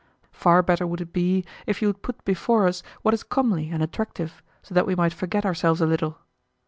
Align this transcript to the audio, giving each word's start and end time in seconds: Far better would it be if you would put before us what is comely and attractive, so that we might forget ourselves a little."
Far 0.31 0.63
better 0.63 0.87
would 0.87 0.99
it 0.99 1.13
be 1.13 1.45
if 1.67 1.79
you 1.79 1.87
would 1.87 2.01
put 2.01 2.25
before 2.25 2.65
us 2.67 2.81
what 3.03 3.13
is 3.13 3.21
comely 3.21 3.69
and 3.69 3.83
attractive, 3.83 4.41
so 4.63 4.73
that 4.73 4.87
we 4.87 4.95
might 4.95 5.13
forget 5.13 5.45
ourselves 5.45 5.79
a 5.79 5.85
little." 5.85 6.17